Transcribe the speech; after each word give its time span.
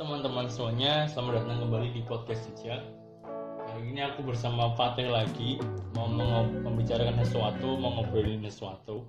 teman-teman 0.00 0.48
semuanya, 0.48 1.04
selamat 1.12 1.44
datang 1.44 1.60
kembali 1.60 1.92
di 1.92 2.00
podcast 2.08 2.48
Jejak. 2.56 2.80
Kali 3.68 3.84
ini 3.84 4.00
aku 4.00 4.24
bersama 4.24 4.72
Fatih 4.72 5.12
lagi 5.12 5.60
mau 5.92 6.08
membicarakan 6.08 7.20
sesuatu, 7.20 7.76
mau 7.76 8.00
ngobrolin 8.00 8.40
sesuatu. 8.48 9.04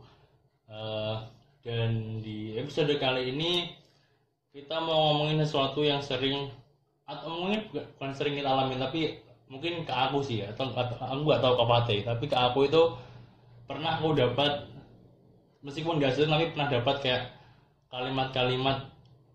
Eh, 0.67 1.15
dan 1.63 2.19
di 2.19 2.59
episode 2.59 2.91
kali 2.99 3.31
ini 3.31 3.71
kita 4.51 4.83
mau 4.83 5.15
ngomongin 5.15 5.39
sesuatu 5.47 5.79
yang 5.79 6.03
sering 6.03 6.51
atau 7.07 7.39
mungkin 7.39 7.71
bukan 7.71 8.11
sering 8.11 8.35
kita 8.35 8.51
alami 8.51 8.75
tapi 8.75 9.15
mungkin 9.47 9.87
ke 9.87 9.95
aku 9.95 10.19
sih 10.19 10.43
ya 10.43 10.51
atau, 10.51 10.75
atau 10.75 10.99
aku 11.07 11.21
nggak 11.23 11.39
tahu 11.39 11.53
ke 11.55 11.65
Fatih 11.71 11.99
tapi 12.03 12.23
ke 12.27 12.35
aku 12.35 12.67
itu 12.67 12.83
pernah 13.63 13.95
aku 13.95 14.11
dapat 14.11 14.67
meskipun 15.63 16.03
gak 16.03 16.19
sering 16.19 16.35
tapi 16.35 16.51
pernah 16.51 16.67
dapat 16.67 16.95
kayak 16.99 17.23
kalimat-kalimat 17.87 18.91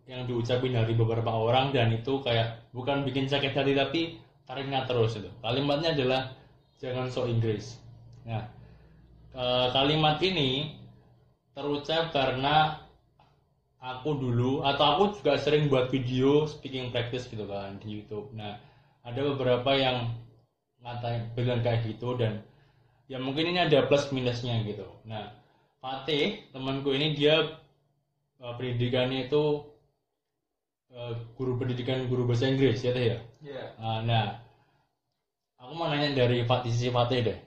yang 0.06 0.22
diucapin 0.30 0.70
dari 0.70 0.94
beberapa 0.94 1.34
orang 1.34 1.74
dan 1.74 1.90
itu 1.90 2.22
kayak 2.22 2.62
bukan 2.70 3.02
bikin 3.02 3.26
sakit 3.26 3.50
hati 3.50 3.74
tapi 3.74 4.00
teringat 4.46 4.86
terus 4.86 5.18
itu. 5.18 5.30
Kalimatnya 5.42 5.98
adalah 5.98 6.30
jangan 6.78 7.10
so 7.10 7.26
Inggris. 7.26 7.82
Nah 8.22 8.46
eh, 9.34 9.66
kalimat 9.74 10.22
ini 10.22 10.78
terucap 11.58 12.14
karena 12.14 12.78
aku 13.82 14.14
dulu 14.14 14.62
atau 14.62 14.84
aku 14.94 15.04
juga 15.18 15.42
sering 15.42 15.66
buat 15.66 15.90
video 15.90 16.46
speaking 16.46 16.94
practice 16.94 17.26
gitu 17.26 17.42
kan 17.50 17.82
di 17.82 17.98
YouTube. 17.98 18.30
Nah 18.30 18.62
ada 19.02 19.20
beberapa 19.34 19.74
yang 19.74 20.14
ngatain 20.86 21.34
bilang 21.34 21.66
kayak 21.66 21.82
gitu 21.82 22.14
dan 22.14 22.46
ya 23.10 23.18
mungkin 23.18 23.50
ini 23.50 23.58
ada 23.58 23.90
plus 23.90 24.14
minusnya 24.14 24.62
gitu. 24.62 24.86
Nah 25.02 25.34
Fatih 25.82 26.46
temanku 26.54 26.94
ini 26.94 27.18
dia 27.18 27.58
eh, 28.38 28.54
pendidikannya 28.54 29.26
itu 29.26 29.74
eh, 30.92 31.12
guru 31.38 31.58
pendidikan 31.58 32.06
guru 32.10 32.26
bahasa 32.28 32.50
Inggris 32.50 32.82
ya 32.82 32.92
teh 32.94 33.04
ya? 33.14 33.18
Iya. 33.42 33.64
Ah, 33.78 33.98
nah 34.02 34.26
aku 35.58 35.72
mau 35.74 35.88
nanya 35.90 36.12
dari 36.14 36.44
Fatih 36.44 36.72
sisi 36.72 36.88
Fatih 36.90 37.20
deh. 37.26 37.38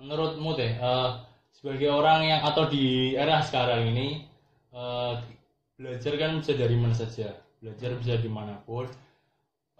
Menurutmu 0.00 0.56
teh 0.56 0.72
eh, 0.76 1.10
sebagai 1.54 1.88
orang 1.92 2.24
yang 2.24 2.40
atau 2.44 2.68
di 2.68 3.14
era 3.16 3.40
sekarang 3.40 3.92
ini 3.92 4.24
eh, 4.72 5.12
belajar 5.76 6.12
kan 6.20 6.40
bisa 6.40 6.52
dari 6.56 6.76
mana 6.76 6.94
saja. 6.96 7.36
Belajar 7.60 7.90
bisa 8.00 8.16
di 8.16 8.30
mana 8.32 8.56
pun 8.64 8.88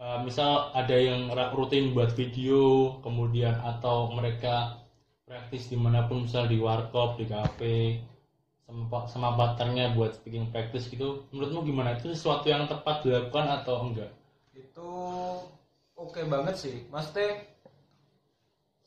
Eh, 0.01 0.19
misal 0.25 0.73
ada 0.73 0.97
yang 0.97 1.29
rutin 1.53 1.93
buat 1.93 2.17
video 2.17 2.97
kemudian 3.05 3.53
atau 3.61 4.09
mereka 4.17 4.81
praktis 5.29 5.69
di 5.69 5.77
mana 5.77 6.09
pun 6.09 6.25
misal 6.25 6.49
di 6.49 6.57
warkop 6.57 7.21
di 7.21 7.29
kafe 7.29 8.01
sama 8.71 8.99
sama 9.11 9.29
partnernya 9.35 9.99
buat 9.99 10.15
speaking 10.15 10.55
practice 10.55 10.87
gitu 10.87 11.27
menurutmu 11.35 11.67
gimana 11.67 11.99
itu 11.99 12.15
sesuatu 12.15 12.47
yang 12.47 12.71
tepat 12.71 13.03
dilakukan 13.03 13.47
atau 13.61 13.83
enggak 13.91 14.11
Itu 14.55 14.91
oke 15.99 16.21
banget 16.31 16.55
sih. 16.57 16.77
Maksudnya 16.89 17.43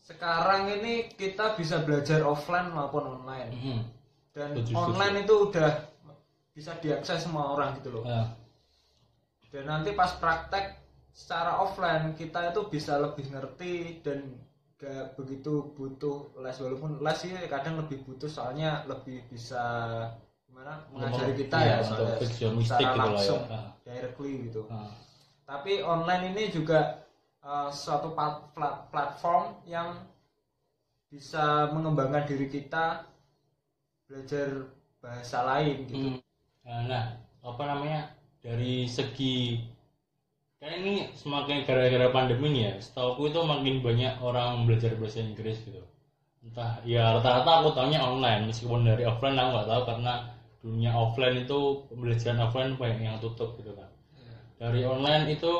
sekarang 0.03 0.67
ini 0.79 1.07
kita 1.15 1.55
bisa 1.55 1.79
belajar 1.83 2.23
offline 2.23 2.71
maupun 2.71 3.03
online. 3.21 3.51
Mhm. 3.55 3.79
Dan 4.33 4.49
Setuju, 4.57 4.71
setuju. 4.71 4.83
online 4.83 5.15
itu 5.23 5.33
udah 5.51 5.71
bisa 6.53 6.71
diakses 6.81 7.19
semua 7.23 7.53
orang 7.53 7.77
gitu 7.79 7.89
loh. 7.99 8.03
Ah, 8.05 8.33
Dan 9.53 9.69
nanti 9.69 9.93
pas 9.93 10.09
praktek 10.17 10.73
secara 11.13 11.61
offline 11.61 12.17
kita 12.17 12.49
itu 12.49 12.61
bisa 12.73 12.97
lebih 12.97 13.29
ngerti 13.29 14.01
dan 14.01 14.25
gak 14.83 15.15
begitu 15.15 15.71
butuh 15.79 16.35
les 16.43 16.57
walaupun 16.59 16.99
les 16.99 17.15
sih 17.15 17.31
kadang 17.47 17.79
lebih 17.79 18.03
butuh 18.03 18.27
soalnya 18.27 18.83
lebih 18.83 19.23
bisa 19.31 19.63
gimana 20.43 20.83
mengajari 20.91 21.39
kita 21.39 21.55
Iya, 21.55 21.71
ya 21.71 21.77
untuk 21.87 22.07
soalnya 22.19 22.63
secara 22.67 22.83
gitu 22.83 22.83
lah 22.83 22.91
ya. 22.91 22.99
langsung 23.15 23.41
Ah. 23.47 23.67
directly 23.87 24.31
gitu. 24.51 24.61
ah. 24.67 24.91
Tapi 25.47 25.79
online 25.79 26.35
ini 26.35 26.43
juga 26.51 26.99
uh, 27.39 27.71
suatu 27.71 28.11
plat- 28.11 28.51
plat- 28.51 28.91
platform 28.91 29.63
yang 29.63 30.03
bisa 31.07 31.71
mengembangkan 31.71 32.27
diri 32.27 32.51
kita 32.51 33.07
belajar 34.09 34.67
bahasa 34.99 35.47
lain 35.47 35.87
gitu. 35.87 36.07
Hmm. 36.11 36.19
Nah, 36.63 36.79
nah, 36.91 37.03
apa 37.39 37.63
namanya 37.67 38.11
dari 38.39 38.83
segi 38.83 39.63
kayak 40.63 40.79
ini 40.79 40.93
semakin 41.19 41.67
gara-gara 41.67 42.07
pandemi 42.07 42.47
nih 42.55 42.61
ya 42.71 42.73
setahu 42.79 43.27
itu 43.27 43.35
makin 43.43 43.83
banyak 43.83 44.15
orang 44.23 44.63
belajar 44.63 44.95
bahasa 44.95 45.19
Inggris 45.19 45.59
gitu. 45.67 45.83
Entah 46.39 46.79
ya 46.87 47.19
rata-rata 47.19 47.51
aku 47.59 47.75
tahunya 47.75 47.99
online 47.99 48.47
meskipun 48.47 48.87
dari 48.87 49.03
offline 49.03 49.35
aku 49.35 49.49
nggak 49.59 49.67
tahu 49.67 49.81
karena 49.91 50.13
dunia 50.63 50.91
offline 50.95 51.43
itu 51.43 51.83
pembelajaran 51.91 52.39
offline 52.47 52.71
banyak 52.79 52.99
yang 53.03 53.19
tutup 53.19 53.59
gitu 53.59 53.75
kan. 53.75 53.91
Dari 54.55 54.87
online 54.87 55.35
itu 55.35 55.51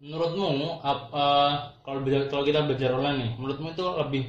menurutmu 0.00 0.80
apa 0.80 1.26
kalau 1.84 2.00
bela- 2.00 2.28
kalau 2.32 2.48
kita 2.48 2.64
belajar 2.64 2.88
online 2.96 3.18
nih 3.20 3.30
menurutmu 3.36 3.68
itu 3.76 3.84
lebih 4.00 4.24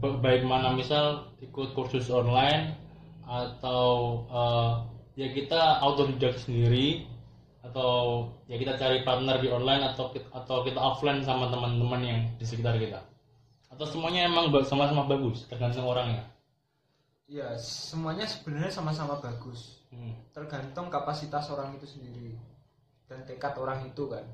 ba- 0.00 0.16
baik 0.24 0.42
mana 0.48 0.72
misal 0.72 1.28
ikut 1.44 1.76
kursus 1.76 2.08
online 2.08 2.72
atau 3.28 4.24
eh, 4.32 4.72
ya 5.20 5.28
kita 5.36 5.84
autodidak 5.84 6.40
sendiri 6.40 7.04
atau 7.60 8.24
ya 8.48 8.56
kita 8.56 8.80
cari 8.80 9.04
partner 9.04 9.36
di 9.40 9.48
online 9.52 9.92
atau 9.92 10.08
kita, 10.12 10.28
atau 10.32 10.64
kita 10.64 10.80
offline 10.80 11.20
sama 11.20 11.52
teman-teman 11.52 12.00
yang 12.00 12.20
di 12.40 12.44
sekitar 12.48 12.80
kita 12.80 13.04
atau 13.70 13.86
semuanya 13.86 14.26
emang 14.26 14.48
sama-sama 14.64 15.04
bagus 15.06 15.44
tergantung 15.46 15.84
orangnya 15.84 16.24
Ya, 17.30 17.54
semuanya 17.62 18.26
sebenarnya 18.26 18.74
sama-sama 18.74 19.22
bagus. 19.22 19.86
hmm. 19.94 20.34
Tergantung 20.34 20.90
kapasitas 20.90 21.46
orang 21.54 21.78
itu 21.78 21.86
sendiri 21.86 22.34
dan 23.06 23.22
tekad 23.22 23.54
orang 23.54 23.86
itu 23.86 24.10
kan. 24.10 24.26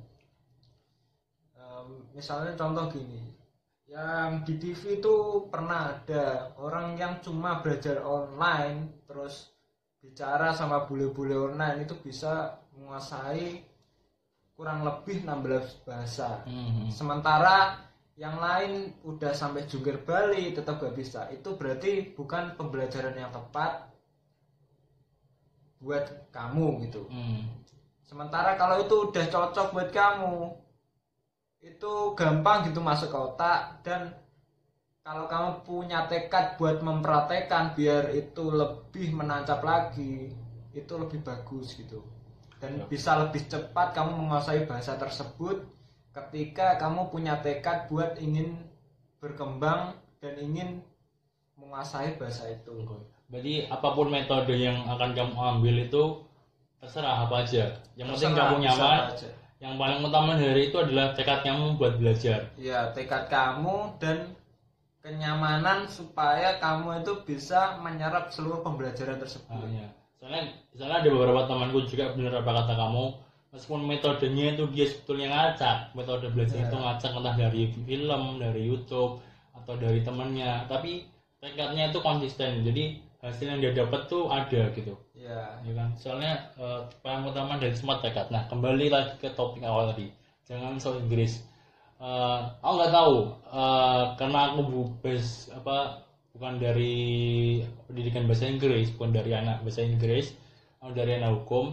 Em, 1.60 2.08
misalnya 2.16 2.56
contoh 2.56 2.88
gini, 2.88 3.37
yang 3.84 4.48
di 4.48 4.56
TV 4.56 4.97
itu 4.97 5.44
pernah 5.53 5.93
ada 5.93 6.56
orang 6.56 6.97
yang 6.97 7.20
cuma 7.20 7.60
belajar 7.60 8.00
online 8.00 9.04
terus 9.04 9.53
bicara 10.00 10.52
sama 10.52 10.84
bule-bule 10.86 11.34
online 11.34 11.84
itu 11.84 11.94
bisa 11.98 12.62
menguasai 12.76 13.64
kurang 14.56 14.84
lebih 14.84 15.24
16 15.24 15.84
bahasa. 15.84 16.44
Hmm. 16.48 16.88
Sementara 16.88 17.84
yang 18.16 18.40
lain 18.40 18.96
udah 19.04 19.36
sampai 19.36 19.68
jungkir 19.68 20.00
Bali 20.00 20.56
tetap 20.56 20.80
gak 20.80 20.96
bisa. 20.96 21.28
Itu 21.28 21.60
berarti 21.60 22.16
bukan 22.16 22.56
pembelajaran 22.56 23.12
yang 23.12 23.28
tepat 23.28 23.92
buat 25.80 26.32
kamu 26.32 26.88
gitu. 26.88 27.04
Hmm. 27.12 27.44
Sementara 28.08 28.56
kalau 28.56 28.80
itu 28.80 29.12
udah 29.12 29.24
cocok 29.28 29.76
buat 29.76 29.90
kamu, 29.92 30.56
itu 31.60 31.92
gampang 32.16 32.70
gitu 32.70 32.80
masuk 32.80 33.12
ke 33.12 33.18
otak 33.18 33.84
dan 33.84 34.14
kalau 35.06 35.31
kamu 35.31 35.50
punya 35.62 36.11
tekad 36.11 36.59
buat 36.59 36.83
mempraktekkan 36.83 37.78
biar 37.78 38.11
itu 38.11 38.50
lebih 38.50 39.15
menancap 39.15 39.62
lagi, 39.62 40.34
itu 40.75 40.93
lebih 40.99 41.22
bagus 41.22 41.78
gitu. 41.78 42.03
Dan 42.59 42.83
Ya. 42.83 42.84
bisa 42.91 43.15
lebih 43.22 43.47
cepat 43.47 43.94
kamu 43.94 44.27
menguasai 44.27 44.67
bahasa 44.67 44.99
tersebut 44.99 45.62
ketika 46.11 46.75
kamu 46.83 47.06
punya 47.15 47.39
tekad 47.39 47.87
buat 47.87 48.19
ingin 48.19 48.67
berkembang 49.22 49.94
dan 50.19 50.34
ingin 50.43 50.83
menguasai 51.55 52.19
bahasa 52.19 52.50
itu. 52.50 52.75
Berarti 53.31 53.71
apa 53.71 53.88
pun 53.94 54.11
metode 54.11 54.59
yang 54.59 54.91
akan 54.91 55.15
kamu 55.15 55.34
ambil 55.38 55.77
itu 55.87 56.03
terserah 56.83 57.31
apa 57.31 57.47
aja. 57.47 57.78
Yang 57.94 58.19
penting 58.19 58.34
kamu 58.34 58.55
nyaman. 58.59 59.15
Yang 59.62 59.73
paling 59.78 60.00
utama 60.03 60.34
dari 60.34 60.62
itu 60.67 60.77
adalah 60.83 61.15
tekad 61.15 61.47
kamu 61.47 61.78
buat 61.78 61.94
belajar. 61.94 62.50
Ya, 62.59 62.91
tekad 62.91 63.31
kamu 63.31 63.97
dan 64.03 64.34
kenyamanan 65.06 65.87
supaya 65.87 66.58
kamu 66.58 67.06
itu 67.06 67.23
bisa 67.23 67.79
menyerap 67.79 68.35
seluruh 68.35 68.67
pembelajaran 68.67 69.23
tersebut. 69.23 69.55
Ah, 69.55 69.62
iya. 69.70 69.87
Soalnya, 70.19 70.43
soalnya 70.75 70.99
ada 71.06 71.11
beberapa 71.14 71.47
temanku 71.47 71.87
juga 71.87 72.11
benar 72.19 72.43
apa 72.43 72.50
kata 72.50 72.75
kamu, 72.75 73.05
meskipun 73.55 73.82
metodenya 73.87 74.58
itu 74.58 74.67
dia 74.75 74.87
sebetulnya 74.91 75.26
ngacak, 75.31 75.94
metode 75.94 76.26
belajar 76.35 76.58
Iya. 76.58 76.67
itu 76.67 76.76
ngacak 76.82 77.11
entah 77.14 77.35
dari 77.38 77.62
film, 77.70 78.23
dari 78.43 78.62
YouTube 78.67 79.23
atau 79.55 79.75
dari 79.79 80.03
temannya, 80.03 80.67
tapi 80.67 81.06
tekadnya 81.38 81.94
itu 81.94 82.02
konsisten. 82.02 82.67
Jadi 82.67 82.99
hasil 83.23 83.47
yang 83.47 83.61
dia 83.62 83.73
dapat 83.79 84.11
tuh 84.11 84.26
ada 84.26 84.75
gitu. 84.75 84.99
Ya, 85.17 85.59
ya 85.67 85.73
kan 85.75 85.91
soalnya 85.99 86.55
eh, 86.55 86.81
paling 87.02 87.26
utama 87.26 87.59
dari 87.59 87.75
semua 87.75 87.99
tekad 87.99 88.31
nah 88.31 88.47
kembali 88.47 88.87
lagi 88.87 89.19
ke 89.19 89.26
topik 89.35 89.64
awal 89.67 89.91
tadi 89.91 90.06
jangan 90.47 90.79
so 90.79 90.94
Inggris 90.94 91.43
Eh, 91.96 92.40
aku 92.60 92.72
nggak 92.76 92.93
tahu. 92.93 93.16
Eh, 93.56 94.04
karena 94.20 94.38
aku 94.52 94.60
bu 94.69 94.81
base 95.00 95.48
apa 95.56 96.04
bukan 96.37 96.60
dari 96.60 96.96
pendidikan 97.88 98.28
bahasa 98.28 98.44
Inggris 98.44 98.93
bukan 98.93 99.16
dari 99.16 99.32
anak 99.32 99.64
bahasa 99.64 99.81
Inggris 99.81 100.37
aku 100.84 100.93
dari 100.93 101.16
anak 101.16 101.40
hukum. 101.43 101.72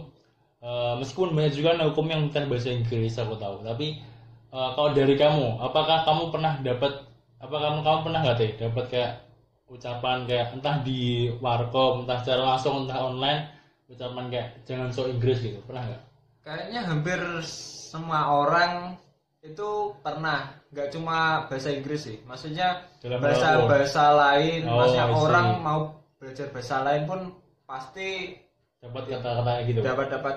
Eh, 0.64 0.94
meskipun 0.96 1.36
banyak 1.36 1.52
juga 1.52 1.76
anak 1.76 1.92
hukum 1.92 2.08
yang 2.08 2.22
bukan 2.32 2.44
bahasa 2.48 2.72
Inggris 2.72 3.20
aku 3.20 3.36
tahu. 3.36 3.60
Tapi 3.60 4.00
eh, 4.48 4.70
kalau 4.72 4.90
dari 4.96 5.14
kamu 5.20 5.60
apakah 5.60 6.08
kamu 6.08 6.22
pernah 6.32 6.56
dapat 6.64 6.92
apa 7.44 7.56
kamu 7.60 7.78
kamu 7.84 7.98
pernah 8.08 8.20
nggak 8.24 8.38
teh 8.40 8.50
dapat 8.56 8.84
kayak 8.88 9.12
ucapan 9.68 10.24
kayak 10.24 10.56
entah 10.56 10.80
di 10.80 11.28
warkop 11.44 12.04
entah 12.04 12.20
secara 12.24 12.56
langsung 12.56 12.88
entah 12.88 13.00
online 13.04 13.40
ucapan 13.92 14.32
kayak 14.32 14.48
jangan 14.64 14.88
so 14.88 15.04
Inggris 15.04 15.44
gitu. 15.44 15.60
Pernah 15.68 15.84
nggak? 15.92 16.02
Kayaknya 16.44 16.80
hampir 16.88 17.20
semua 17.44 18.32
orang 18.32 18.96
itu 19.44 19.68
pernah 20.00 20.56
nggak 20.72 20.88
cuma 20.90 21.44
bahasa 21.46 21.68
Inggris 21.68 22.08
sih. 22.08 22.16
Maksudnya 22.24 22.88
Dalam 23.04 23.20
bahasa 23.20 23.48
berapa? 23.60 23.68
bahasa 23.68 24.04
lain. 24.16 24.60
Oh, 24.64 24.76
maksudnya 24.80 25.04
I 25.04 25.12
see. 25.12 25.20
orang 25.20 25.48
mau 25.60 25.80
belajar 26.16 26.46
bahasa 26.48 26.76
lain 26.80 27.02
pun 27.04 27.20
pasti 27.68 28.40
dapat 28.80 29.04
kata-kata 29.08 29.52
gitu. 29.68 29.80
dapat 29.80 30.06
dapat 30.08 30.36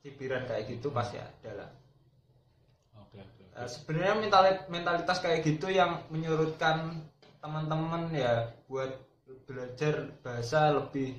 cibiran 0.00 0.44
kayak 0.44 0.64
gitu 0.68 0.88
pasti 0.92 1.16
ada 1.16 1.50
lah 1.56 1.70
oke 2.96 3.16
oke 3.16 3.42
Eh, 3.52 3.68
sebenarnya 3.68 4.14
mentali- 4.16 4.64
mentalitas 4.68 5.20
kayak 5.20 5.44
gitu 5.44 5.68
yang 5.68 6.00
menyurutkan 6.08 7.00
teman-teman 7.40 8.08
ya 8.12 8.48
buat 8.68 8.92
belajar 9.44 10.12
bahasa 10.20 10.72
lebih 10.72 11.16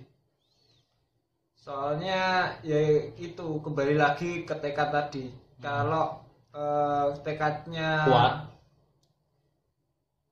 soalnya 1.54 2.54
ya 2.66 2.80
itu 3.16 3.48
kembali 3.62 3.96
lagi 3.96 4.44
ke 4.44 4.56
tekad 4.58 4.90
tadi. 4.92 5.32
Kalau 5.58 6.23
eh, 6.54 7.08
tekadnya 7.26 7.92
kuat. 8.08 8.34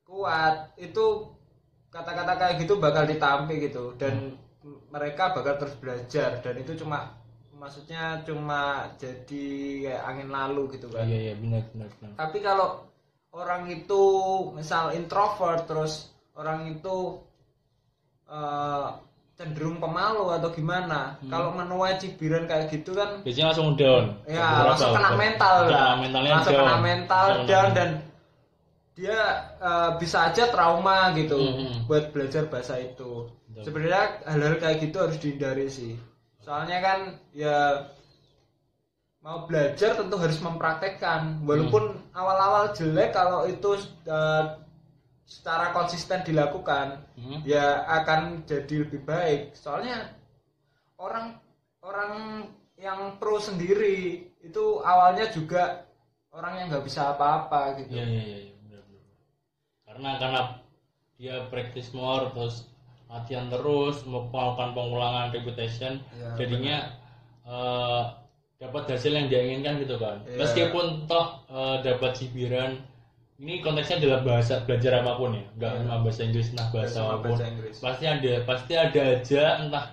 Kuat. 0.05 0.55
Itu 0.77 1.35
kata-kata 1.91 2.33
kayak 2.37 2.55
gitu 2.63 2.77
bakal 2.77 3.09
ditampi 3.09 3.57
gitu. 3.59 3.97
Dan 3.97 4.37
mereka 4.93 5.33
bakal 5.33 5.57
terus 5.57 5.75
belajar. 5.81 6.39
Dan 6.45 6.61
itu 6.61 6.77
cuma 6.79 7.21
maksudnya 7.61 8.25
cuma 8.25 8.89
jadi 8.97 9.45
kayak 9.85 10.03
angin 10.09 10.29
lalu 10.33 10.73
gitu 10.73 10.89
kan 10.89 11.05
iya 11.05 11.29
iya 11.29 11.33
benar 11.37 11.61
benar 11.69 11.93
benar. 12.01 12.13
Tapi 12.17 12.37
kalau 12.41 12.89
orang 13.37 13.69
itu 13.69 14.03
misal 14.57 14.97
introvert 14.97 15.69
terus 15.69 16.09
orang 16.33 16.73
itu 16.73 17.21
eh, 18.25 18.89
cenderung 19.41 19.77
pemalu 19.77 20.29
atau 20.31 20.49
gimana 20.49 21.17
Hmm. 21.17 21.27
kalau 21.27 21.49
menuai 21.51 21.97
cibiran 21.97 22.45
kayak 22.45 22.69
gitu 22.69 22.93
kan 22.93 23.25
biasanya 23.25 23.49
langsung 23.49 23.73
down 23.73 24.05
ya 24.23 24.47
langsung 24.63 24.93
kena 24.93 25.11
mental 25.15 25.55
lah 25.65 25.97
mentalnya 25.97 26.31
langsung 26.31 26.53
down. 26.53 26.61
kena 26.61 26.77
mental 26.79 27.25
down 27.25 27.45
kena- 27.47 27.73
dan 27.73 27.89
dia 28.93 29.17
eh, 29.57 29.89
bisa 29.97 30.29
aja 30.29 30.43
trauma 30.47 31.09
gitu 31.13 31.41
Mhm. 31.41 31.89
buat 31.89 32.13
belajar 32.13 32.45
bahasa 32.45 32.77
itu 32.77 33.25
Betul. 33.49 33.63
sebenarnya 33.65 34.03
hal-hal 34.29 34.55
kayak 34.57 34.77
gitu 34.79 34.97
harus 34.99 35.17
dihindari 35.17 35.67
sih 35.67 35.97
soalnya 36.37 36.77
kan 36.77 36.99
ya 37.31 37.81
mau 39.21 39.45
belajar 39.45 39.93
tentu 39.93 40.17
harus 40.17 40.37
mempraktekkan 40.37 41.41
walaupun 41.41 41.93
Hmm. 41.93 42.13
awal-awal 42.13 42.73
jelek 42.73 43.09
kalau 43.09 43.45
itu 43.45 43.73
eh, 44.05 44.43
secara 45.31 45.71
konsisten 45.71 46.27
dilakukan 46.27 47.07
Hmm. 47.15 47.39
ya 47.47 47.87
akan 47.87 48.43
jadi 48.43 48.83
lebih 48.83 49.07
baik 49.07 49.55
soalnya 49.55 50.11
orang 50.99 51.39
orang 51.79 52.11
yang 52.75 53.15
pro 53.15 53.39
sendiri 53.39 54.27
itu 54.43 54.65
awalnya 54.83 55.31
juga 55.31 55.87
orang 56.35 56.59
yang 56.59 56.67
nggak 56.75 56.83
bisa 56.83 57.15
apa-apa 57.15 57.79
gitu 57.79 57.95
iya, 57.95 58.51
benar 58.59 58.83
benar. 58.83 59.15
Karena 59.87 60.09
karena 60.19 60.41
dia 61.15 61.35
practice 61.47 61.95
more 61.95 62.27
terus 62.35 62.67
latihan 63.07 63.47
terus 63.47 64.03
melakukan 64.03 64.71
pengulangan 64.75 65.31
repetition 65.31 66.01
Iya, 66.11 66.27
jadinya 66.39 66.77
eh, 67.45 68.03
dapat 68.57 68.83
hasil 68.93 69.11
yang 69.13 69.27
dia 69.31 69.41
inginkan 69.47 69.79
gitu 69.79 69.95
kan. 69.95 70.23
Iya. 70.27 70.37
Meskipun 70.43 71.05
toh 71.07 71.45
eh, 71.47 71.77
dapat 71.85 72.11
cibiran 72.17 72.81
ini 73.41 73.57
konteksnya 73.59 73.97
adalah 73.97 74.21
bahasa 74.21 74.61
belajar 74.61 75.01
apa 75.01 75.11
pun 75.15 75.33
ya, 75.33 75.41
nggak 75.55 75.71
Iya. 75.71 75.81
cuma 75.81 75.95
bahasa 75.99 76.21
Inggris 76.21 76.47
nah 76.51 76.67
bahasa 76.69 76.93
Cuma 76.95 77.09
apa 77.09 77.17
pun. 77.17 77.29
bahasa 77.31 77.45
Inggris. 77.47 77.75
Pasti 77.75 78.03
ada 78.05 78.31
pasti 78.43 78.73
ada 78.75 79.01
aja 79.11 79.43
entah 79.59 79.85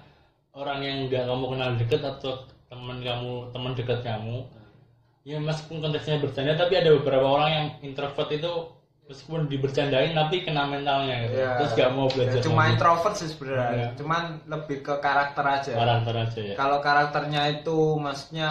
orang 0.53 0.79
yang 0.81 0.97
nggak 1.07 1.25
kamu 1.25 1.45
kenal 1.49 1.71
deket 1.75 2.01
atau 2.03 2.33
teman 2.69 2.99
kamu 3.01 3.33
teman 3.49 3.73
dekat 3.73 4.01
kamu 4.03 4.37
ya 5.25 5.37
meskipun 5.39 5.81
konteksnya 5.81 6.19
bercanda 6.19 6.53
tapi 6.55 6.75
ada 6.75 6.93
beberapa 6.93 7.25
orang 7.27 7.51
yang 7.51 7.67
introvert 7.83 8.29
itu 8.31 8.53
meskipun 9.05 9.45
dibercandain 9.47 10.13
tapi 10.13 10.41
kena 10.43 10.65
mentalnya 10.65 11.17
gitu 11.23 11.37
Ya, 11.39 11.57
terus 11.57 11.73
gak 11.75 11.91
mau 11.91 12.05
belajar 12.07 12.35
ya 12.35 12.45
cuma 12.45 12.63
lagi. 12.63 12.73
introvert 12.75 13.15
sih 13.15 13.29
sebenarnya 13.31 13.73
Iya. 13.73 13.89
cuman 13.95 14.23
lebih 14.47 14.79
ke 14.79 14.95
karakter 14.99 15.45
aja 15.47 15.73
karakter 15.75 16.15
aja 16.19 16.41
ya 16.43 16.55
kalau 16.55 16.79
karakternya 16.79 17.43
itu 17.55 17.77
maksudnya 17.97 18.49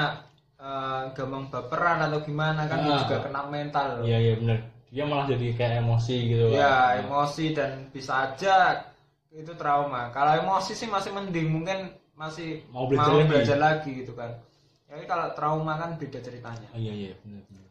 eh, 0.55 1.01
gampang 1.13 1.45
baperan 1.47 2.01
atau 2.03 2.19
gimana 2.19 2.65
kan 2.65 2.77
dia 2.79 2.89
Ah. 2.91 2.99
juga 2.99 3.17
kena 3.21 3.41
mental 3.45 3.85
loh. 3.93 4.03
iya 4.03 4.17
iya 4.19 4.33
benar 4.35 4.57
dia 4.87 5.03
malah 5.03 5.27
jadi 5.27 5.47
kayak 5.55 5.73
emosi 5.83 6.15
gitu 6.31 6.45
kan 6.51 6.59
ya 6.59 6.75
emosi 7.03 7.45
dan 7.51 7.71
bisa 7.91 8.31
aja 8.31 8.87
itu 9.37 9.53
trauma. 9.53 10.09
Kalau 10.09 10.33
emosi 10.41 10.73
sih 10.73 10.89
masih 10.89 11.13
mending 11.13 11.47
mungkin 11.53 11.93
masih 12.17 12.65
Mau 12.73 12.89
belajar 12.89 13.13
lagi. 13.13 13.29
belajar 13.29 13.57
lagi 13.61 13.91
gitu 14.01 14.13
kan. 14.17 14.31
Jadi 14.89 15.03
kalau 15.05 15.27
trauma 15.37 15.77
kan 15.77 15.93
beda 15.99 16.17
ceritanya. 16.23 16.67
Oh, 16.73 16.79
iya 16.79 16.93
iya 16.95 17.13
benar 17.21 17.43
benar. 17.45 17.67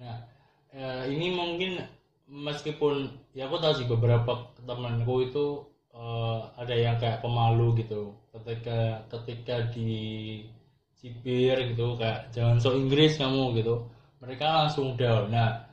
Nah 0.00 0.16
eh, 0.72 1.02
ini 1.12 1.34
mungkin 1.36 1.84
meskipun 2.30 3.12
ya 3.36 3.50
aku 3.50 3.60
tahu 3.60 3.74
sih 3.76 3.86
beberapa 3.90 4.48
temanku 4.64 5.28
itu 5.28 5.66
eh, 5.92 6.40
ada 6.56 6.72
yang 6.72 6.96
kayak 6.96 7.20
pemalu 7.20 7.84
gitu. 7.84 8.16
Ketika 8.32 9.04
ketika 9.12 9.68
di 9.76 9.92
cibir 10.96 11.58
gitu 11.74 11.98
kayak 11.98 12.30
jangan 12.32 12.56
so 12.62 12.72
Inggris 12.78 13.18
kamu 13.18 13.58
gitu 13.60 13.82
mereka 14.22 14.64
langsung 14.64 14.94
down. 14.96 15.28
Nah 15.28 15.66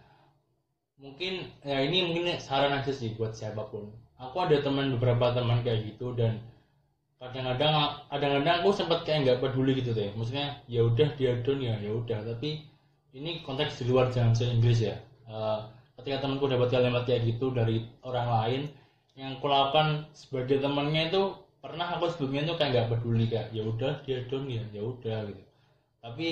mungkin 0.99 1.47
ya 1.63 1.79
ini 1.79 2.11
mungkin 2.11 2.35
saran 2.43 2.75
aja 2.75 2.91
sih 2.91 3.15
buat 3.15 3.31
siapa 3.31 3.71
pun. 3.71 3.87
Aku 4.19 4.35
ada 4.43 4.59
teman 4.59 4.91
beberapa 4.99 5.31
teman 5.31 5.63
kayak 5.63 5.95
gitu 5.95 6.11
dan 6.11 6.43
kadang-kadang 7.19 8.03
kadang-kadang 8.11 8.55
aku 8.63 8.69
sempat 8.75 9.07
kayak 9.07 9.23
nggak 9.23 9.39
peduli 9.39 9.79
gitu 9.79 9.95
deh. 9.95 10.11
Maksudnya 10.15 10.59
ya 10.67 10.83
udah 10.83 11.07
dia 11.15 11.39
down 11.39 11.59
ya 11.63 11.79
ya 11.79 11.91
udah. 11.95 12.19
Tapi 12.35 12.59
ini 13.15 13.39
konteks 13.47 13.79
di 13.79 13.87
luar 13.87 14.11
jangan 14.11 14.35
se 14.35 14.45
Inggris 14.51 14.83
ya. 14.83 14.99
Eh, 15.27 15.59
ketika 15.99 16.27
temanku 16.27 16.51
dapat 16.51 16.67
kalimat 16.67 17.07
kayak 17.07 17.31
gitu 17.31 17.55
dari 17.55 17.87
orang 18.03 18.27
lain 18.27 18.61
yang 19.15 19.35
aku 19.39 19.47
lakukan 19.47 20.07
sebagai 20.15 20.59
temannya 20.63 21.11
itu 21.11 21.35
pernah 21.59 21.91
aku 21.95 22.07
sebelumnya 22.11 22.55
tuh 22.55 22.55
kayak 22.59 22.71
nggak 22.71 22.87
peduli 22.95 23.25
kayak 23.27 23.51
ya 23.51 23.63
udah 23.67 23.99
dia 24.03 24.23
down 24.27 24.47
ya 24.51 24.63
ya 24.75 24.83
udah 24.83 25.19
gitu. 25.31 25.43
Tapi 25.99 26.27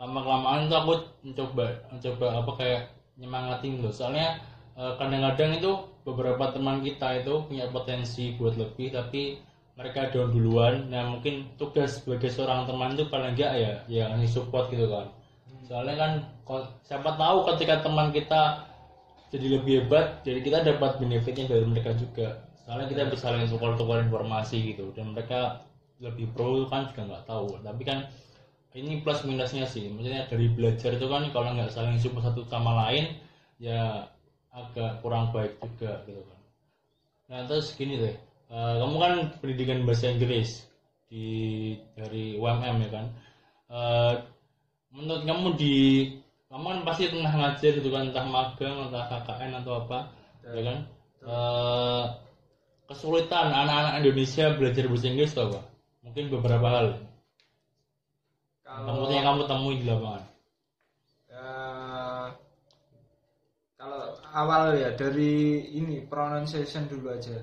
lama 0.00 0.20
kelamaan 0.24 0.68
tuh 0.68 0.78
aku 0.80 0.92
mencoba 1.24 1.64
mencoba 1.92 2.26
apa 2.40 2.52
kayak 2.56 2.82
nyemangatin 3.18 3.82
loh. 3.82 3.92
Soalnya 3.92 4.38
eh, 4.78 4.92
kadang-kadang 4.96 5.58
itu 5.58 5.72
beberapa 6.06 6.54
teman 6.54 6.80
kita 6.80 7.20
itu 7.20 7.44
punya 7.44 7.68
potensi 7.68 8.32
buat 8.38 8.56
lebih 8.56 8.94
tapi 8.94 9.36
mereka 9.78 10.10
down 10.10 10.34
duluan. 10.34 10.90
Nah 10.90 11.06
mungkin 11.06 11.54
tugas 11.54 12.02
sebagai 12.02 12.32
seorang 12.32 12.66
teman 12.66 12.98
itu 12.98 13.06
paling 13.06 13.38
enggak 13.38 13.52
ya 13.54 13.72
ya 13.86 14.02
ngasih 14.10 14.42
support 14.42 14.70
gitu 14.74 14.90
kan. 14.90 15.12
Soalnya 15.68 15.94
kan 16.00 16.12
siapa 16.82 17.14
tahu 17.14 17.44
ketika 17.54 17.84
teman 17.84 18.08
kita 18.10 18.64
jadi 19.28 19.60
lebih 19.60 19.84
hebat 19.84 20.24
jadi 20.24 20.40
kita 20.40 20.58
dapat 20.64 20.96
benefitnya 20.98 21.46
dari 21.46 21.66
mereka 21.68 21.92
juga. 21.94 22.42
Soalnya 22.64 22.88
kita 22.90 23.02
bisa 23.12 23.28
saling 23.28 23.46
tukar-tukar 23.46 24.02
informasi 24.02 24.74
gitu. 24.74 24.90
Dan 24.96 25.12
mereka 25.12 25.62
lebih 26.02 26.30
pro 26.34 26.66
kan 26.66 26.90
juga 26.90 27.14
nggak 27.14 27.24
tahu. 27.28 27.62
Tapi 27.62 27.82
kan 27.86 28.08
ini 28.76 29.00
plus 29.00 29.24
minusnya 29.24 29.64
sih. 29.64 29.88
Maksudnya 29.88 30.28
dari 30.28 30.46
belajar 30.52 30.92
itu 30.92 31.06
kan 31.08 31.24
kalau 31.32 31.56
nggak 31.56 31.72
saling 31.72 31.96
support 31.96 32.24
satu 32.28 32.44
sama 32.44 32.76
lain 32.88 33.16
ya 33.56 34.12
agak 34.52 35.00
kurang 35.00 35.32
baik 35.32 35.56
juga 35.62 36.04
gitu 36.04 36.20
kan. 36.20 36.40
Nah 37.28 37.40
terus 37.48 37.72
gini 37.76 37.96
deh. 37.96 38.16
Eh, 38.48 38.74
kamu 38.80 38.96
kan 38.96 39.12
pendidikan 39.40 39.84
bahasa 39.84 40.08
Inggris 40.08 40.64
di 41.08 41.26
dari 41.96 42.36
UMM 42.36 42.76
ya 42.84 42.90
kan? 42.92 43.06
Eh, 43.68 44.14
menurut 44.92 45.22
kamu 45.24 45.48
di 45.56 45.74
kamu 46.48 46.64
kan 46.64 46.80
pasti 46.88 47.12
pernah 47.12 47.32
ngajar 47.32 47.72
gitu 47.76 47.88
kan 47.92 48.08
entah 48.08 48.24
magang 48.24 48.88
entah 48.88 49.04
KKN 49.04 49.52
atau 49.64 49.72
apa 49.84 49.98
ya 50.44 50.62
kan? 50.64 50.78
Eh, 51.28 52.04
kesulitan 52.88 53.52
anak-anak 53.52 54.00
Indonesia 54.00 54.44
belajar 54.56 54.84
bahasa 54.88 55.06
Inggris 55.08 55.32
itu 55.32 55.42
apa? 55.44 55.60
Mungkin 56.04 56.24
beberapa 56.32 56.66
hal 56.72 56.86
kalau 58.84 59.10
yang 59.10 59.26
kamu 59.26 59.42
temui 59.48 59.74
di 59.80 59.84
lapangan 59.88 60.24
eh, 61.32 62.26
kalau 63.78 64.02
awal 64.34 64.74
ya 64.74 64.90
dari 64.98 65.64
ini 65.74 66.02
pronunciation 66.06 66.86
dulu 66.90 67.14
aja 67.14 67.38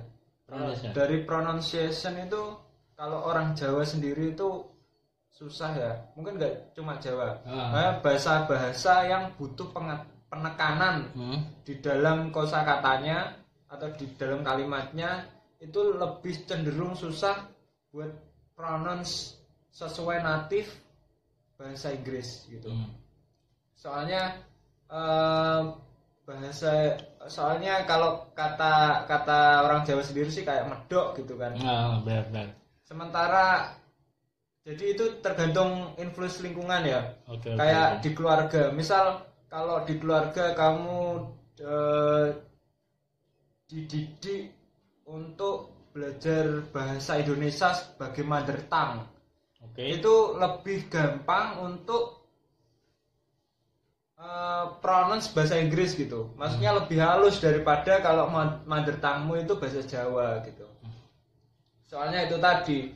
Pronunciation. 0.46 0.92
dari 0.94 1.18
pronunciation 1.26 2.14
itu 2.22 2.42
kalau 2.96 3.28
orang 3.28 3.52
Jawa 3.58 3.84
sendiri 3.84 4.32
itu 4.32 4.64
susah 5.36 5.72
ya 5.76 5.92
mungkin 6.16 6.40
nggak 6.40 6.72
cuma 6.80 6.96
Jawa. 6.96 7.44
Eh, 7.44 7.92
bahasa-bahasa 8.00 9.04
yang 9.04 9.36
butuh 9.36 9.68
penekanan 10.32 11.12
hmm? 11.12 11.40
di 11.68 11.84
dalam 11.84 12.32
kosakatanya 12.32 13.36
atau 13.68 13.92
di 14.00 14.08
dalam 14.16 14.48
kalimatnya 14.48 15.28
itu 15.60 15.92
lebih 16.00 16.48
cenderung 16.48 16.96
susah 16.96 17.52
buat 17.92 18.12
pronounce 18.56 19.36
sesuai 19.76 20.24
natif 20.24 20.72
bahasa 21.56 21.92
Inggris 21.96 22.48
gitu. 22.52 22.68
Hmm. 22.72 22.92
soalnya 23.76 24.40
eh, 24.90 25.62
bahasa 26.26 26.98
soalnya 27.30 27.86
kalau 27.86 28.34
kata 28.34 29.06
kata 29.06 29.40
orang 29.62 29.86
Jawa 29.86 30.02
sendiri 30.02 30.34
sih 30.34 30.42
kayak 30.42 30.66
medok 30.66 31.14
gitu 31.22 31.38
kan. 31.38 31.54
Nah 31.54 32.02
benar-benar 32.02 32.58
sementara 32.82 33.78
jadi 34.66 34.98
itu 34.98 35.06
tergantung 35.22 35.94
influence 36.02 36.42
lingkungan 36.42 36.82
ya. 36.82 37.14
Oke, 37.30 37.54
oke, 37.54 37.62
kayak 37.62 37.88
oke. 37.88 38.02
di 38.02 38.10
keluarga. 38.18 38.62
Misal 38.74 39.22
kalau 39.46 39.86
di 39.86 39.94
keluarga 40.02 40.58
kamu 40.58 41.02
eh, 41.62 42.28
dididik 43.70 44.50
untuk 45.06 45.70
belajar 45.94 46.66
bahasa 46.74 47.22
Indonesia 47.22 47.72
sebagai 47.78 48.26
mother 48.26 48.66
tongue 48.66 49.15
Oke. 49.76 50.00
itu 50.00 50.14
lebih 50.40 50.88
gampang 50.88 51.60
untuk 51.68 52.24
eh, 54.16 54.66
pronounce 54.80 55.28
bahasa 55.36 55.60
Inggris 55.60 56.00
gitu 56.00 56.32
maksudnya 56.40 56.72
lebih 56.80 56.96
halus 57.04 57.44
daripada 57.44 58.00
kalau 58.00 58.32
mo- 58.32 58.64
mother 58.64 58.96
tongue-mu 59.04 59.36
itu 59.44 59.60
bahasa 59.60 59.84
Jawa 59.84 60.40
gitu 60.48 60.64
soalnya 61.92 62.24
itu 62.24 62.40
tadi 62.40 62.96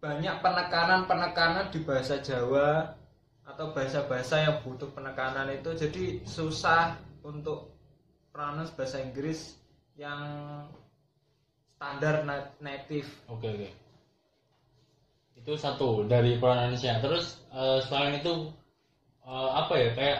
banyak 0.00 0.40
penekanan-penekanan 0.40 1.68
di 1.68 1.84
bahasa 1.84 2.16
Jawa 2.24 2.96
atau 3.44 3.76
bahasa-bahasa 3.76 4.42
yang 4.42 4.56
butuh 4.64 4.88
penekanan 4.96 5.52
itu 5.52 5.76
jadi 5.76 6.24
susah 6.24 6.96
untuk 7.20 7.76
pronounce 8.32 8.72
bahasa 8.72 9.04
Inggris 9.04 9.60
yang 10.00 10.64
standar 11.76 12.24
na- 12.24 12.52
native 12.64 13.08
Oke 13.28 13.52
oke. 13.52 13.68
Itu 15.36 15.52
satu 15.54 16.04
dari 16.04 16.36
pronunciation. 16.36 16.98
Terus 16.98 17.24
eh, 17.50 17.78
selain 17.84 18.18
itu 18.18 18.50
eh, 19.22 19.50
apa 19.52 19.74
ya 19.74 19.90
kayak 19.92 20.18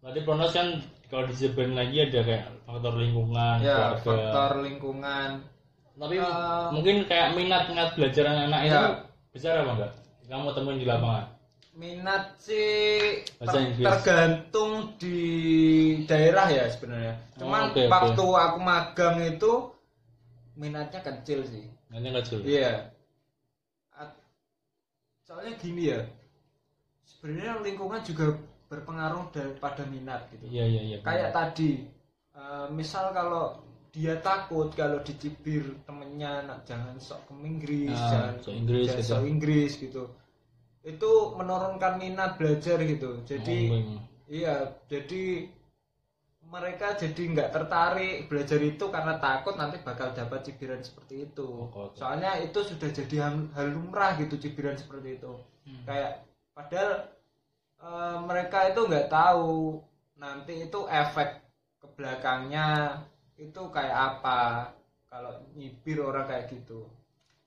tadi 0.00 0.20
pronounce 0.22 0.52
kan 0.52 0.68
kalau 1.06 1.28
disebutin 1.28 1.76
lagi 1.76 1.96
ada 2.02 2.20
kayak 2.24 2.44
faktor 2.64 2.96
lingkungan, 2.96 3.56
ya 3.60 3.94
keluarga. 4.00 4.00
faktor 4.00 4.50
lingkungan 4.64 5.30
Tapi 5.92 6.16
Eh, 6.16 6.66
mungkin 6.72 7.04
kayak 7.04 7.36
minat 7.36 7.68
minat 7.68 7.92
belajar 7.92 8.24
anak 8.26 8.60
itu 8.64 8.72
Ya. 8.72 9.04
besar 9.30 9.60
apa 9.60 9.70
enggak? 9.76 9.92
Kamu 10.24 10.48
temuin 10.52 10.80
di 10.80 10.88
lapangan. 10.88 11.26
minat 11.72 12.36
sih 12.36 13.24
ter- 13.40 13.80
tergantung 13.80 14.92
di 14.96 15.16
daerah 16.04 16.44
ya 16.44 16.68
sebenarnya 16.68 17.16
Oh, 17.16 17.36
cuman 17.40 17.72
oke, 17.72 17.80
oke. 17.80 17.88
waktu 17.88 18.26
aku 18.28 18.58
magang 18.60 19.16
itu 19.24 19.52
minatnya 20.52 21.00
kecil 21.00 21.40
sih 21.44 21.64
Nanti 21.88 22.08
kecil. 22.12 22.40
Iya. 22.44 22.92
Soalnya 25.32 25.56
gini 25.56 25.82
ya. 25.88 26.04
Sebenarnya 27.08 27.64
lingkungan 27.64 28.04
juga 28.04 28.36
berpengaruh 28.68 29.32
daripada 29.32 29.88
minat 29.88 30.28
gitu. 30.28 30.44
Iya 30.44 30.64
iya 30.68 30.82
iya. 30.92 30.96
Kayak 31.00 31.32
tadi, 31.32 31.88
eh, 32.36 32.66
misal 32.68 33.16
kalau 33.16 33.64
dia 33.96 34.20
takut 34.20 34.68
kalau 34.76 35.00
dicibir 35.00 35.64
temennya 35.88 36.44
nak 36.44 36.68
jangan 36.68 37.00
sok 37.00 37.32
ke 37.32 37.34
Inggris, 37.48 37.96
Ah, 37.96 38.08
jangan 38.12 38.34
sok 38.44 38.54
Inggris 38.60 38.84
jangan 38.92 39.00
gitu. 39.00 39.08
sok 39.08 39.24
Inggris 39.24 39.72
gitu. 39.80 40.02
Itu 40.84 41.10
menurunkan 41.40 41.92
minat 41.96 42.36
belajar 42.36 42.76
gitu. 42.84 43.24
Jadi 43.24 43.58
Oh, 43.72 44.00
Iya, 44.28 44.76
jadi 44.88 45.48
mereka 46.52 46.92
jadi 47.00 47.22
nggak 47.32 47.50
tertarik 47.56 48.28
belajar 48.28 48.60
itu 48.60 48.84
karena 48.92 49.16
takut 49.16 49.56
nanti 49.56 49.80
bakal 49.80 50.12
dapat 50.12 50.44
cibiran 50.44 50.84
seperti 50.84 51.32
itu. 51.32 51.48
Oke. 51.72 51.96
Soalnya 51.96 52.36
itu 52.44 52.60
sudah 52.60 52.92
jadi 52.92 53.16
hal, 53.24 53.48
hal 53.56 53.72
lumrah 53.72 54.20
gitu 54.20 54.36
cibiran 54.36 54.76
seperti 54.76 55.16
itu. 55.16 55.32
Hmm. 55.64 55.82
Kayak 55.88 56.28
padahal 56.52 56.90
eh, 57.80 58.16
mereka 58.28 58.58
itu 58.68 58.80
nggak 58.84 59.08
tahu 59.08 59.80
nanti 60.20 60.68
itu 60.68 60.80
efek 60.92 61.40
ke 61.80 61.86
belakangnya 61.96 63.00
itu 63.40 63.62
kayak 63.72 64.20
apa 64.20 64.40
kalau 65.08 65.40
nyibir 65.56 66.04
orang 66.04 66.28
kayak 66.28 66.52
gitu. 66.52 66.84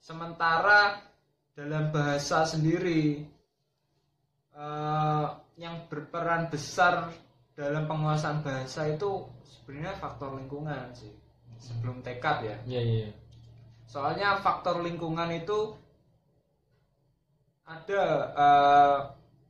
Sementara 0.01 1.05
dalam 1.53 1.93
bahasa 1.93 2.41
sendiri 2.49 3.21
eh, 4.49 5.25
yang 5.61 5.85
berperan 5.93 6.49
besar 6.49 7.13
dalam 7.55 7.83
penguasaan 7.85 8.43
bahasa 8.43 8.85
itu 8.85 9.23
sebenarnya 9.43 9.95
faktor 9.95 10.35
lingkungan 10.35 10.91
sih 10.91 11.11
sebelum 11.57 12.03
tekad 12.03 12.43
ya 12.43 12.57
Iya 12.67 12.81
iya. 12.81 12.95
iya. 13.01 13.09
soalnya 13.87 14.37
faktor 14.37 14.83
lingkungan 14.83 15.31
itu 15.31 15.73
ada 17.65 18.03
eh, 18.35 18.97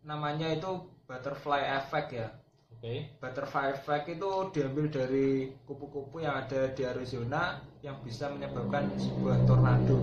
namanya 0.04 0.48
itu 0.50 0.72
butterfly 1.04 1.62
effect 1.76 2.10
ya 2.14 2.30
Oke. 2.72 3.10
butterfly 3.18 3.74
effect 3.74 4.06
itu 4.08 4.30
diambil 4.54 4.86
dari 4.88 5.28
kupu-kupu 5.66 6.22
yang 6.22 6.46
ada 6.46 6.72
di 6.72 6.86
Arizona 6.86 7.60
yang 7.82 7.98
bisa 8.02 8.30
menyebabkan 8.30 8.90
sebuah 8.96 9.44
tornado 9.44 9.98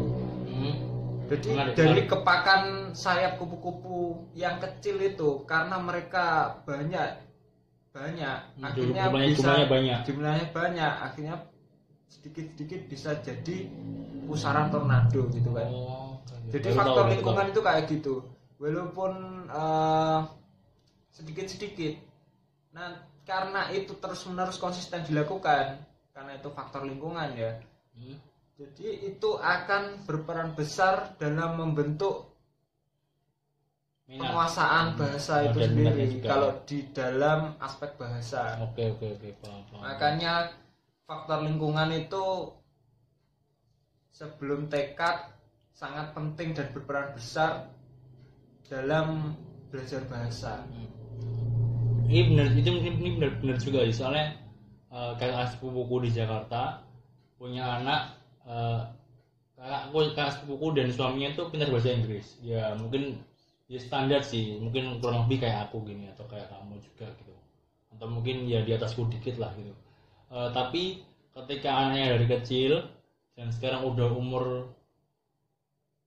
Hmm. 0.52 0.76
jadi 1.26 1.49
Menarik, 1.49 1.75
dari 1.75 1.88
menarik. 1.97 2.06
kepakan 2.12 2.62
sayap 2.92 3.40
kupu-kupu 3.40 3.99
yang 4.37 4.61
kecil 4.61 5.00
itu 5.00 5.42
karena 5.42 5.80
mereka 5.80 6.61
banyak 6.62 7.09
banyak 7.92 8.37
Hmm, 8.50 8.64
akhirnya 8.64 9.04
jumlahnya- 9.04 9.28
bisa 9.28 9.37
jumlahnya 9.38 9.66
banyak. 9.68 9.99
jumlahnya 10.02 10.46
banyak 10.50 10.92
akhirnya 10.99 11.34
sedikit-sedikit 12.08 12.80
bisa 12.87 13.11
jadi 13.18 13.56
pusaran 14.25 14.68
tornado 14.68 15.28
gitu 15.28 15.50
kan 15.50 15.68
Oh, 15.68 16.16
jadi 16.49 16.62
baru 16.62 16.72
tahu, 16.72 16.78
faktor 16.78 17.02
baru 17.02 17.12
lingkungan 17.12 17.44
tahu. 17.44 17.52
itu 17.52 17.61
kayak 17.62 17.84
gitu 17.87 18.14
walaupun 18.56 19.12
eh, 19.46 20.20
sedikit-sedikit 21.11 21.94
nah 22.70 22.88
karena 23.22 23.68
itu 23.70 23.92
terus-menerus 23.94 24.56
konsisten 24.56 25.04
dilakukan 25.04 25.84
karena 26.11 26.32
itu 26.34 26.49
faktor 26.50 26.82
lingkungan 26.82 27.28
ya 27.34 27.61
Hmm. 27.92 28.16
jadi 28.56 28.88
itu 29.06 29.37
akan 29.37 29.82
berperan 30.02 30.52
besar 30.52 31.12
dalam 31.14 31.54
membentuk. 31.54 32.32
Penguasaan 34.19 34.99
bahasa 35.00 35.49
itu 35.49 35.59
sendiri 35.64 36.04
juga. 36.19 36.28
kalau 36.28 36.50
di 36.69 36.78
dalam 36.92 37.40
aspek 37.57 37.97
bahasa. 37.97 38.61
Oke 38.61 38.92
oke 38.92 39.07
oke 39.16 39.28
paham 39.40 39.62
paham. 39.73 39.83
Makanya 39.88 40.35
faktor 41.09 41.38
lingkungan 41.49 41.88
itu 41.97 42.52
sebelum 44.12 44.69
tekad 44.69 45.33
sangat 45.73 46.12
penting 46.12 46.52
dan 46.52 46.69
berperan 46.76 47.16
besar 47.16 47.73
dalam 48.69 49.33
belajar 49.73 50.04
bahasa. 50.07 50.62
Hmm. 50.69 50.88
Ini 52.12 52.21
benar 52.28 52.47
itu 52.52 52.69
ini, 52.69 52.90
ini 53.00 53.11
benar 53.16 53.31
benar 53.40 53.57
juga 53.57 53.88
sih 53.88 53.97
soalnya 53.97 54.37
eh, 54.92 55.12
kakak 55.16 55.57
sepupuku 55.57 56.04
di 56.04 56.11
Jakarta 56.12 56.85
punya 57.40 57.81
anak 57.81 58.21
eh, 58.45 58.81
kakakku 59.57 59.99
kakak 60.12 60.31
sepupuku 60.37 60.66
dan 60.76 60.88
suaminya 60.92 61.31
tuh 61.33 61.49
pintar 61.49 61.73
bahasa 61.73 61.97
Inggris. 61.97 62.37
Ya 62.45 62.76
mungkin 62.76 63.25
ya 63.69 63.78
standar 63.78 64.23
sih. 64.25 64.59
Mungkin 64.59 65.02
kurang 65.02 65.26
lebih 65.26 65.47
kayak 65.47 65.71
aku 65.71 65.83
gini 65.87 66.11
atau 66.11 66.25
kayak 66.31 66.50
kamu 66.50 66.78
juga 66.83 67.07
gitu. 67.21 67.35
Atau 67.92 68.07
mungkin 68.09 68.49
ya 68.49 68.62
di 68.64 68.73
atasku 68.75 69.07
dikit 69.11 69.38
lah 69.38 69.52
gitu. 69.59 69.73
Eh, 70.33 70.49
tapi 70.57 71.04
ketika 71.37 71.69
anaknya 71.69 72.16
dari 72.16 72.26
kecil 72.28 72.73
dan 73.37 73.52
sekarang 73.52 73.85
udah 73.85 74.09
umur 74.12 74.73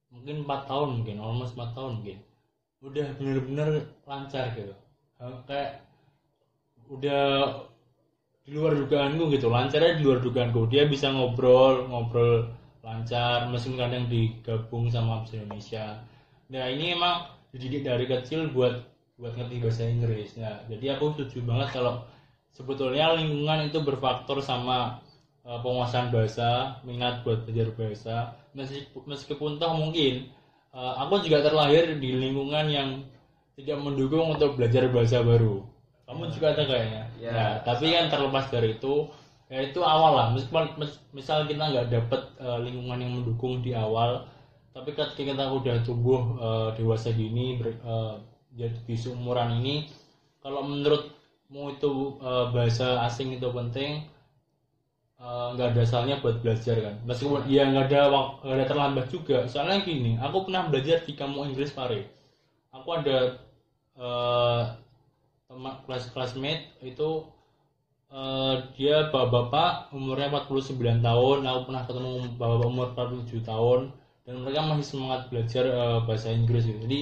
mungkin 0.09 0.47
4 0.47 0.69
tahun 0.69 0.89
mungkin 1.01 1.17
almost 1.21 1.53
4 1.57 1.75
tahun 1.77 2.01
mungkin 2.01 2.17
udah 2.85 3.07
bener-bener 3.17 3.69
lancar 4.05 4.53
gitu. 4.57 4.73
Kayak 5.45 5.85
udah 6.89 7.25
di 8.45 8.53
luar 8.53 8.77
dugaanku 8.77 9.33
gitu. 9.33 9.49
Lancarnya 9.49 9.97
di 9.97 10.03
luar 10.05 10.21
dugaanku. 10.21 10.69
Dia 10.69 10.85
bisa 10.85 11.09
ngobrol 11.09 11.89
ngobrol 11.89 12.49
lancar 12.85 13.49
meskipun 13.49 13.81
kadang 13.81 14.05
digabung 14.05 14.85
sama 14.93 15.25
Indonesia. 15.33 16.05
Nah 16.53 16.69
ini 16.69 16.93
emang 16.93 17.34
dididik 17.55 17.81
dari 17.87 18.05
kecil 18.11 18.51
buat 18.51 18.75
buat 19.15 19.31
ngerti 19.39 19.55
bahasa 19.63 19.83
Inggris. 19.87 20.35
Nah 20.35 20.59
jadi 20.67 20.99
aku 20.99 21.15
setuju 21.15 21.39
banget 21.47 21.71
kalau 21.79 22.03
sebetulnya 22.51 23.15
lingkungan 23.15 23.71
itu 23.71 23.79
berfaktor 23.79 24.43
sama 24.43 24.99
eh, 25.47 25.59
penguasaan 25.63 26.11
bahasa 26.11 26.79
minat 26.83 27.23
buat 27.23 27.47
belajar 27.47 27.71
bahasa. 27.79 28.15
Meskipun, 28.55 29.01
meskipun 29.07 29.51
toh 29.61 29.71
mungkin 29.75 30.27
eh, 30.75 30.93
aku 31.01 31.23
juga 31.23 31.39
terlahir 31.47 31.95
di 32.03 32.09
lingkungan 32.11 32.65
yang 32.67 32.89
tidak 33.55 33.77
mendukung 33.79 34.35
untuk 34.35 34.59
belajar 34.59 34.91
bahasa 34.91 35.23
baru. 35.23 35.63
Kamu 36.05 36.29
juga 36.29 36.53
ada 36.53 36.63
kayaknya? 36.69 37.03
Ya, 37.17 37.31
Nah, 37.33 37.49
tapi 37.65 37.89
kan 37.89 38.05
terlepas 38.11 38.45
dari 38.53 38.77
itu 38.77 39.09
ya 39.49 39.59
itu 39.63 39.79
awal 39.81 40.11
lah. 40.19 40.27
Meskipun 40.35 40.75
mis- 40.77 41.01
misal 41.15 41.47
kita 41.49 41.63
nggak 41.71 41.87
dapet 41.89 42.21
eh, 42.37 42.59
lingkungan 42.67 42.99
yang 42.99 43.11
mendukung 43.21 43.63
di 43.63 43.71
awal 43.73 44.27
tapi 44.75 44.91
ketika 44.91 45.31
kita 45.31 45.45
udah 45.47 45.75
tumbuh 45.87 46.21
eh, 46.35 46.69
dewasa 46.75 47.15
gini 47.15 47.55
ber, 47.55 47.71
eh, 47.71 48.15
jadi 48.59 48.75
di 48.83 48.95
seumuran 48.99 49.63
ini 49.63 49.87
kalau 50.43 50.67
menurutmu 50.67 51.79
itu 51.79 52.19
eh, 52.19 52.45
bahasa 52.51 53.07
asing 53.07 53.39
itu 53.39 53.47
penting 53.55 54.03
nggak 55.25 55.73
ada 55.73 55.83
salahnya 55.87 56.21
buat 56.21 56.37
belajar 56.43 56.75
kan? 56.85 56.95
Meskipun 57.07 57.49
ya 57.49 57.65
nggak 57.71 57.87
ada 57.89 58.13
nggak 58.43 58.55
ada 58.61 58.65
terlambat 58.67 59.05
juga. 59.09 59.47
Soalnya 59.49 59.81
gini 59.81 60.19
aku 60.21 60.45
pernah 60.45 60.69
belajar 60.69 61.01
di 61.01 61.17
kamu 61.17 61.49
Inggris 61.49 61.73
Pare. 61.73 62.05
Aku 62.75 62.89
ada 62.93 63.39
eh, 63.95 64.63
teman 65.49 65.75
kelas 65.87 66.11
classmate 66.11 66.67
itu 66.83 67.23
eh, 68.11 68.55
dia 68.75 69.07
bapak-bapak 69.09 69.95
umurnya 69.95 70.27
49 70.29 70.99
tahun 70.99 71.37
aku 71.47 71.59
pernah 71.71 71.83
ketemu 71.87 72.11
bapak 72.37 72.67
umur 72.67 72.87
47 72.93 73.39
tahun 73.49 73.81
dan 74.25 74.41
mereka 74.41 74.65
masih 74.65 74.85
semangat 74.97 75.29
belajar 75.29 75.63
eh, 75.69 75.99
bahasa 76.03 76.27
Inggris 76.33 76.65
gitu. 76.65 76.79
Jadi 76.81 76.99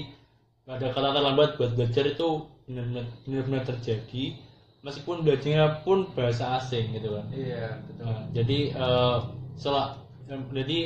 ada 0.68 0.88
kata 0.92 1.10
terlambat 1.12 1.50
buat 1.60 1.72
belajar 1.76 2.04
itu 2.08 2.28
benar-benar 2.68 3.64
terjadi. 3.68 4.36
Meskipun 4.84 5.24
belajarnya 5.24 5.84
pun 5.88 6.12
bahasa 6.12 6.60
asing 6.60 6.92
gitu 6.92 7.16
kan. 7.16 7.26
Iya 7.32 7.80
betul. 7.88 8.04
Nah, 8.04 8.22
jadi 8.36 8.60
eh 8.76 9.18
setelah 9.56 9.88
jadi 10.28 10.80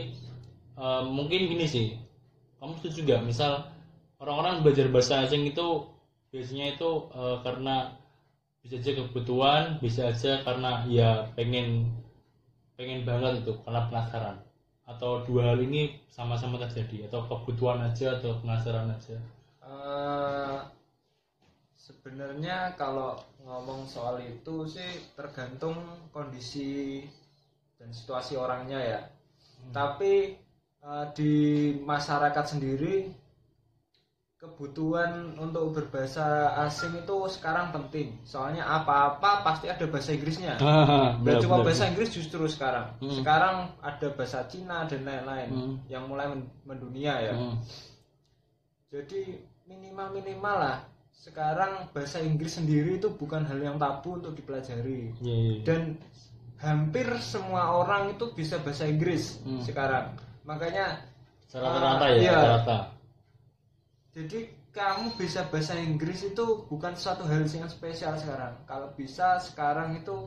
eh, 0.78 1.04
mungkin 1.10 1.42
gini 1.50 1.66
sih. 1.66 1.88
Kamu 2.58 2.74
setuju 2.82 3.06
gak 3.06 3.22
misal 3.30 3.70
orang-orang 4.18 4.66
belajar 4.66 4.90
bahasa 4.90 5.26
asing 5.26 5.46
itu 5.46 5.86
biasanya 6.34 6.78
itu 6.78 6.90
eh, 7.14 7.38
karena 7.46 7.98
bisa 8.62 8.84
aja 8.84 8.92
kebutuhan 9.00 9.64
bisa 9.80 10.12
aja 10.12 10.44
karena 10.44 10.84
ya 10.92 11.24
pengen 11.40 11.88
pengen 12.76 13.08
banget 13.08 13.40
itu 13.46 13.56
karena 13.64 13.88
penasaran 13.88 14.36
atau 14.88 15.22
dua 15.28 15.52
hal 15.52 15.60
ini 15.60 16.00
sama-sama 16.08 16.56
terjadi? 16.64 17.12
Atau 17.12 17.28
kebutuhan 17.28 17.84
aja 17.84 18.16
atau 18.18 18.40
penasaran 18.40 18.88
aja? 18.88 19.20
Eh, 19.68 20.60
sebenarnya 21.76 22.72
kalau 22.80 23.20
ngomong 23.44 23.84
soal 23.84 24.24
itu 24.24 24.64
sih 24.64 25.12
tergantung 25.14 25.76
kondisi 26.16 27.04
dan 27.76 27.92
situasi 27.92 28.40
orangnya 28.40 28.80
ya. 28.80 29.02
Tapi 29.76 30.40
eh, 30.82 31.06
di 31.12 31.34
masyarakat 31.84 32.46
sendiri 32.48 33.27
kebutuhan 34.38 35.34
untuk 35.36 35.74
berbahasa 35.74 36.26
asing 36.62 36.94
itu 36.96 37.18
sekarang 37.28 37.74
penting 37.74 38.22
soalnya 38.22 38.62
apa-apa 38.64 39.42
pasti 39.42 39.66
ada 39.66 39.82
bahasa 39.90 40.14
Inggrisnya 40.14 40.56
Dan 40.62 41.26
Benar, 41.26 41.42
cuma 41.42 41.56
benar. 41.58 41.66
bahasa 41.66 41.84
Inggris 41.90 42.10
justru 42.14 42.46
sekarang. 42.46 42.94
Hmm. 43.02 43.18
Sekarang 43.18 43.56
ada 43.82 44.08
bahasa 44.14 44.46
Cina 44.46 44.86
dan 44.86 45.02
lain-lain 45.04 45.50
Hmm. 45.50 45.76
yang 45.88 46.06
mulai 46.06 46.30
men- 46.30 46.54
mendunia 46.64 47.18
ya. 47.18 47.34
Hmm. 47.34 47.58
Jadi 48.88 49.36
minimal 49.66 50.14
minimal 50.14 50.56
lah. 50.56 50.78
Sekarang 51.10 51.90
bahasa 51.90 52.22
Inggris 52.22 52.56
sendiri 52.56 52.96
itu 52.96 53.10
bukan 53.10 53.42
hal 53.42 53.58
yang 53.58 53.76
tabu 53.76 54.16
untuk 54.16 54.32
dipelajari. 54.32 55.18
Iya, 55.18 55.36
iya. 55.36 55.56
Dan 55.66 55.98
hampir 56.58 57.10
semua 57.20 57.74
orang 57.76 58.14
itu 58.14 58.30
bisa 58.32 58.62
bahasa 58.62 58.86
Inggris 58.86 59.42
Hmm. 59.42 59.60
sekarang. 59.60 60.14
Makanya 60.44 61.02
Secara 61.48 61.64
Ah, 61.66 61.80
rata 61.96 62.06
ya 62.12 62.20
iya. 62.22 62.38
rata 62.60 62.78
jadi 64.18 64.50
kamu 64.74 65.14
bisa 65.14 65.46
bahasa 65.54 65.78
Inggris 65.78 66.26
itu 66.26 66.66
bukan 66.66 66.98
suatu 66.98 67.22
hal 67.30 67.46
yang 67.46 67.70
spesial 67.70 68.18
sekarang. 68.18 68.58
Kalau 68.66 68.90
bisa 68.98 69.38
sekarang 69.38 69.94
itu 70.02 70.26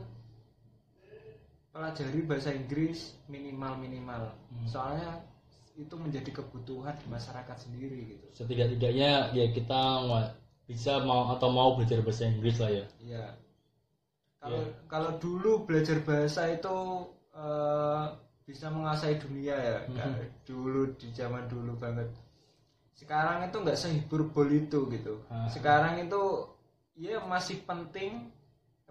pelajari 1.75 2.23
bahasa 2.23 2.55
Inggris 2.55 3.19
minimal 3.27 3.75
minimal. 3.83 4.31
Hmm. 4.31 4.67
Soalnya 4.67 5.23
itu 5.75 5.95
menjadi 5.95 6.31
kebutuhan 6.35 6.95
di 6.99 7.07
masyarakat 7.07 7.57
sendiri 7.57 7.99
gitu. 8.15 8.25
setidak-tidaknya 8.43 9.31
ya 9.31 9.45
kita 9.55 9.81
bisa 10.67 10.99
mau 11.07 11.31
atau 11.31 11.47
mau 11.47 11.79
belajar 11.79 12.03
bahasa 12.03 12.27
Inggris 12.27 12.59
lah 12.59 12.71
ya 12.71 12.85
Iya. 12.99 13.25
Kalau 14.41 14.61
Iya. 14.67 14.73
kalau 14.91 15.11
dulu 15.17 15.63
belajar 15.63 16.03
bahasa 16.03 16.51
itu 16.51 16.75
eh, 17.31 18.03
bisa 18.43 18.67
menguasai 18.67 19.15
dunia 19.15 19.55
ya. 19.55 19.77
Kayak 19.87 20.27
Dulu 20.43 20.91
di 20.99 21.07
zaman 21.15 21.47
dulu 21.47 21.71
banget. 21.79 22.11
Sekarang 23.01 23.37
itu 23.49 23.57
nggak 23.63 23.79
sehibur 23.81 24.21
bol 24.33 24.49
itu 24.61 24.79
gitu. 24.93 25.13
Ah. 25.33 25.49
Sekarang 25.49 25.97
itu 26.05 26.21
ya 26.93 27.17
masih 27.25 27.57
penting, 27.65 28.29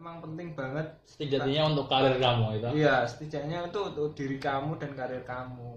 emang 0.00 0.18
penting 0.24 0.48
banget. 0.58 0.86
setidaknya 1.06 1.62
untuk 1.70 1.86
karir 1.92 2.16
kamu 2.18 2.44
itu 2.58 2.66
Iya, 2.82 2.96
setidaknya 3.06 3.58
itu 3.70 3.80
untuk 3.90 4.08
diri 4.18 4.36
kamu 4.42 4.70
dan 4.82 4.90
karir 4.98 5.22
kamu. 5.22 5.72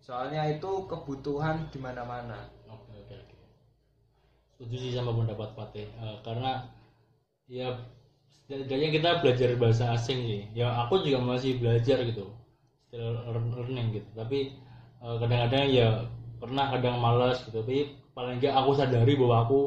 Soalnya 0.00 0.42
itu 0.48 0.70
kebutuhan 0.90 1.56
di 1.72 1.78
mana-mana. 1.80 2.38
oke 2.72 2.92
oke 3.04 3.14
oke 3.20 3.36
setuju 4.54 4.76
sih 4.80 4.92
sama 4.96 5.10
pendapat 5.18 5.50
Fatih 5.56 5.86
Eh, 6.00 6.16
karena 6.24 6.52
ya 7.48 7.68
setidaknya 8.48 8.88
kita 8.96 9.10
belajar 9.20 9.50
bahasa 9.60 9.84
asing 9.96 10.20
sih 10.28 10.42
ya 10.56 10.68
aku 10.84 11.00
juga 11.04 11.20
masih 11.20 11.60
belajar 11.60 11.98
gitu 12.08 12.24
still 12.88 13.12
learn- 13.28 13.52
learning 13.56 13.88
gitu 14.00 14.08
tapi 14.16 14.38
eh, 15.04 15.16
kadang-kadang 15.20 15.64
ya 15.68 15.88
pernah 16.44 16.68
kadang 16.76 17.00
malas 17.00 17.40
gitu. 17.48 17.64
Tapi 17.64 17.96
paling 18.12 18.36
enggak 18.36 18.52
aku 18.52 18.70
sadari 18.76 19.16
bahwa 19.16 19.36
aku 19.48 19.60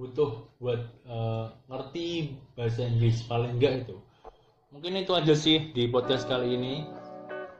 butuh 0.00 0.30
buat 0.56 0.80
eh, 1.04 1.44
ngerti 1.68 2.08
bahasa 2.56 2.88
Inggris 2.88 3.20
paling 3.28 3.60
enggak 3.60 3.84
itu. 3.84 3.96
Mungkin 4.72 4.96
itu 4.96 5.12
aja 5.12 5.36
sih 5.36 5.68
di 5.76 5.84
podcast 5.92 6.24
kali 6.24 6.56
ini. 6.56 6.88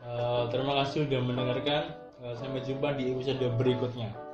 Eh, 0.09 0.43
terima 0.49 0.81
kasih 0.81 1.05
sudah 1.05 1.21
mendengarkan. 1.21 1.93
Eh, 2.25 2.35
sampai 2.41 2.65
jumpa 2.65 2.97
di 2.97 3.13
episode 3.15 3.45
berikutnya 3.61 4.28